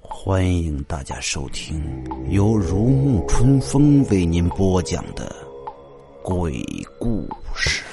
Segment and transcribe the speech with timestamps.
[0.00, 1.80] 欢迎大家收听
[2.30, 5.32] 由如沐春风为您播讲的
[6.22, 6.60] 鬼
[6.98, 7.84] 故事。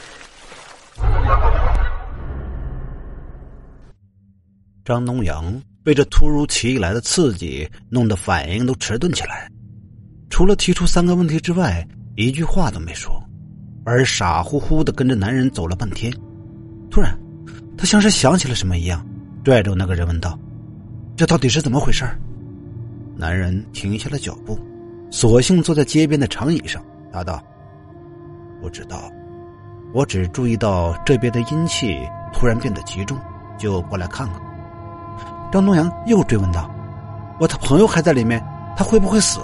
[4.83, 9.47] 张东阳被这突如其来的刺激弄得反应都迟钝起来，
[10.38, 13.12] 除了提出三个问题之外，一句话都没说，
[13.84, 16.13] 而傻乎乎的跟着男人走了半天。
[16.91, 17.17] 突然，
[17.75, 19.03] 他像是想起了什么一样，
[19.43, 20.38] 拽住那个人问道
[21.17, 22.05] ：“这到底是怎么回事？”
[23.17, 24.59] 男人停下了脚步，
[25.09, 27.43] 索性坐在街边的长椅上，答道
[28.62, 29.12] ：“不知道，
[29.91, 31.98] 我只注意到这边的阴气
[32.31, 33.17] 突然变得集中，
[33.57, 34.40] 就过来看看。”
[35.51, 36.70] 张东阳又追问道
[37.41, 38.40] ：“我的朋友还在里面，
[38.77, 39.40] 他会不会死？”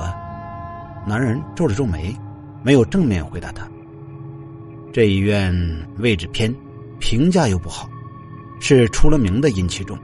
[1.05, 2.16] 男人皱了皱眉，
[2.63, 3.67] 没有正面回答他。
[4.91, 5.54] 这医院
[5.98, 6.54] 位置偏，
[6.99, 7.90] 评价又不好，
[8.60, 9.98] 是出了名的阴气重，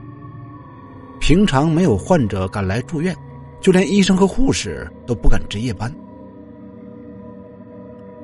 [1.20, 3.14] 平常没有患者敢来住院。
[3.60, 5.94] 就连医生和护士都不敢值夜班。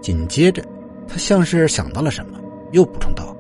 [0.01, 0.65] 紧接着，
[1.07, 2.39] 他像是想到了什么，
[2.73, 3.37] 又补充道：“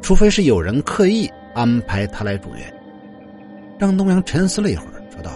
[0.00, 2.74] 除非是有人刻意安排他来住院。”
[3.78, 5.30] 张东阳沉思了一会儿，说道：“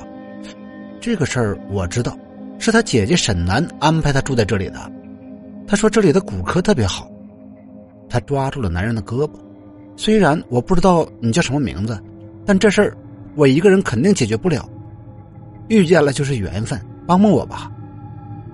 [0.99, 2.17] 这个事儿我知道，
[2.61, 4.79] 是他姐姐沈楠安排他住在这里的。
[5.67, 7.11] 他说这里的骨科特别好。”
[8.09, 9.31] 他抓住了男人的胳膊
[9.97, 12.01] ：“虽然我不知道你叫什么名字，
[12.45, 12.97] 但这事儿
[13.35, 14.69] 我一个人肯定解决不了。”
[15.69, 17.71] 遇见了就是缘分，帮帮我吧。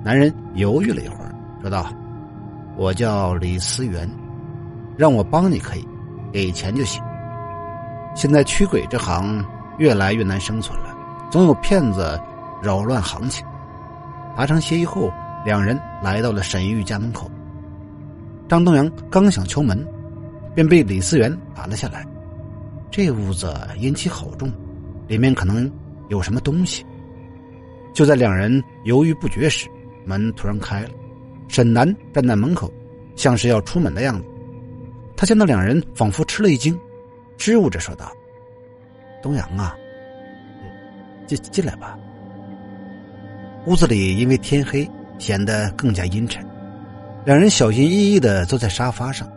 [0.04, 1.86] 男人犹豫了一会儿，说道
[2.76, 4.08] ：“我叫李思源，
[4.96, 5.88] 让我帮你可以，
[6.30, 7.02] 给钱就行。
[8.14, 9.42] 现在驱鬼这行
[9.78, 10.94] 越来越难生存了，
[11.30, 12.20] 总有骗子
[12.62, 13.44] 扰乱行情。”
[14.36, 15.10] 达成协议后，
[15.44, 17.30] 两人来到了沈玉家门口。
[18.48, 19.84] 张东阳刚想敲门，
[20.54, 22.06] 便被李思源拦了下来。
[22.90, 24.52] 这屋子阴气好重，
[25.08, 25.70] 里面可能
[26.10, 26.84] 有什么东西。
[27.94, 29.66] 就在两人犹豫不决时，
[30.04, 30.90] 门突然开了，
[31.48, 32.70] 沈南站在门口，
[33.16, 34.26] 像是要出门的样子。
[35.16, 36.78] 他见到两人，仿佛吃了一惊，
[37.38, 38.12] 支吾着说道
[39.22, 39.74] ：“东阳啊，
[41.26, 41.98] 进进来吧。”
[43.66, 44.88] 屋子里因为天黑，
[45.18, 46.44] 显得更加阴沉。
[47.24, 49.28] 两人小心翼翼的坐在沙发上，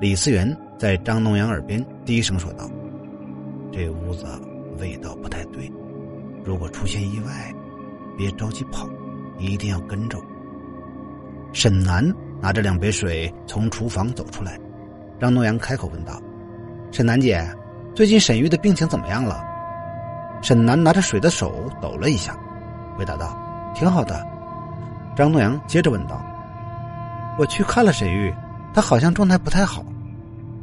[0.00, 2.68] 李思源在张东阳耳边低声说道
[3.70, 4.26] ：“这屋子
[4.78, 5.70] 味道不太对，
[6.44, 7.32] 如果出现意外。”
[8.18, 8.86] 别着急跑，
[9.38, 10.24] 一定要跟着我。
[11.54, 12.04] 沈南
[12.38, 14.58] 拿着两杯水从厨房走出来，
[15.18, 16.20] 张东阳开口问道
[16.92, 17.42] ：“沈南姐，
[17.94, 19.42] 最近沈玉的病情怎么样了？”
[20.42, 22.36] 沈南拿着水的手抖了一下，
[22.98, 23.34] 回答道
[23.74, 24.26] ：“挺好的。”
[25.16, 26.22] 张东阳接着问道
[27.38, 28.32] ：“我去看了沈玉，
[28.72, 29.84] 他好像状态不太好。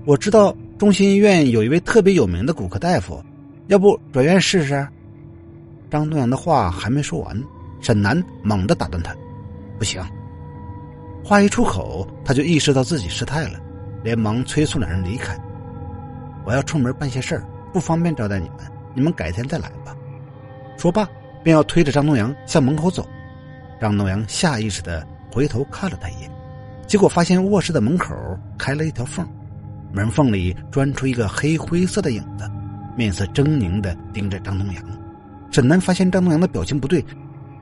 [0.05, 3.23] 我知道中心医院有一位特别有名的骨科大夫，
[3.67, 4.87] 要不转院试试？”
[5.91, 7.43] 张东阳的话还没说完，
[7.81, 9.15] 沈南猛地打断他
[9.77, 10.01] ：“不行！”
[11.23, 13.59] 话一出口，他就意识到自己失态了，
[14.03, 15.37] 连忙催促两人离开。
[16.45, 17.43] “我要出门办些事儿，
[17.73, 18.59] 不方便招待你们，
[18.93, 19.95] 你们改天再来吧。”
[20.77, 21.07] 说罢，
[21.47, 23.07] 便要推着张东阳向门口走。
[23.79, 26.29] 张东阳下意识的回头看了他一眼，
[26.85, 28.13] 结果发现卧室的门口
[28.57, 29.25] 开了一条缝，
[29.93, 32.51] 门缝里钻出一个黑灰色的影子，
[32.97, 34.83] 面色狰狞的盯着张东阳。
[35.49, 37.01] 沈南发现张东阳的表情不对，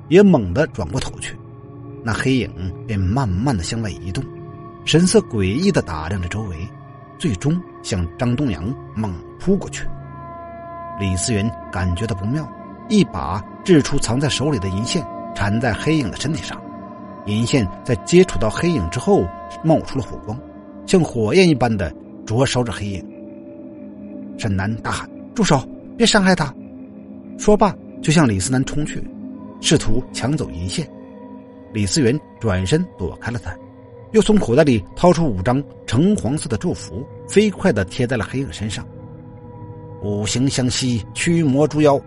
[0.09, 1.37] 也猛地转过头去，
[2.03, 2.49] 那黑影
[2.87, 4.23] 便慢慢的向外移动，
[4.83, 6.67] 神色诡异的打量着周围，
[7.19, 8.63] 最终向张东阳
[8.95, 9.87] 猛扑过去。
[10.99, 12.51] 李思源感觉到不妙，
[12.87, 16.61] 一把掷出藏在手里的银线，缠在黑影的身体上，
[17.25, 19.23] 银线在接触到黑影之后
[19.63, 20.39] 冒出了火光，
[20.85, 21.93] 像火焰一般的
[22.25, 23.05] 灼烧着黑影。
[24.37, 25.67] 沈南大喊：“住手！
[25.97, 26.53] 别伤害他！”
[27.39, 29.01] 说罢，就向李思南冲去，
[29.61, 30.87] 试图抢走银线。
[31.73, 33.55] 李思源转身躲开了他，
[34.11, 38.85] 又从口袋里掏出五张橙黄色的祝福，飞快的贴在了黑影身上。
[40.01, 41.99] 五行相吸，驱魔逐妖，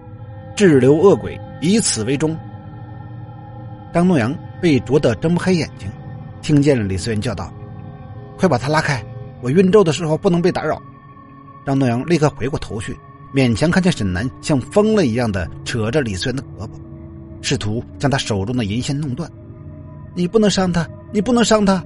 [0.58, 2.36] 滞留恶鬼，以此为终。
[3.94, 5.88] 张东阳被灼得睁不开眼睛，
[6.42, 7.48] 听见了李思源叫道
[8.36, 9.00] ：“快把他拉开！
[9.40, 10.76] 我运咒的时候不能被打扰。”
[11.64, 12.98] 张东阳立刻回过头去。
[13.32, 16.70] 勉强看见沈南像疯了一样的扯着李思源的胳膊，
[17.40, 19.30] 试图将他手中的银线弄断。
[20.16, 21.80] 你不能伤他，你不能伤他！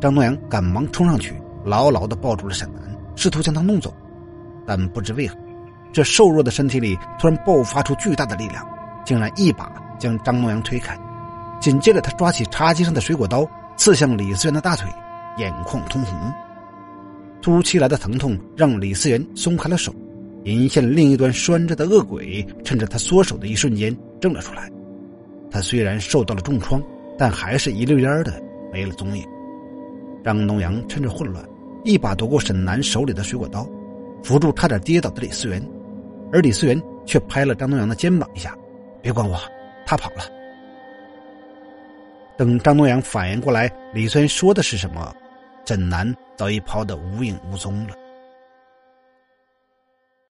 [0.00, 1.32] 张东阳赶忙冲上去，
[1.64, 2.82] 牢牢的抱住了沈南，
[3.14, 3.94] 试图将他弄走。
[4.66, 5.36] 但不知为何，
[5.92, 8.66] 这瘦弱的身体里突然爆发出巨大的力量，
[9.04, 10.98] 竟然一把将张东阳推开。
[11.60, 14.86] 紧接着他抓起茶几上的水果刀，刺向李思源的大腿，
[15.38, 16.18] 眼眶通红。
[17.40, 19.94] 突如其来的疼痛让李思源松开了手，
[20.44, 24.70] 银线另一端拴着的恶鬼趁着他缩手的一瞬间挣了出来。
[25.50, 26.82] 他虽然受到了重创，
[27.16, 28.42] 但还是一溜烟的
[28.72, 29.24] 没了踪影。
[30.24, 31.42] 张东阳趁着混乱，
[31.84, 33.66] 一把夺过沈南手里的水果刀，
[34.22, 35.62] 扶住差点跌倒的李思源，
[36.36, 38.54] 而李思源却拍了张东阳的肩膀一下
[39.00, 39.40] ：“别管我，
[39.86, 40.22] 他跑了。”
[42.36, 45.16] 等张东阳反应过来，李思源说的是什么，
[45.64, 47.94] 沈南早已跑得无影无踪了。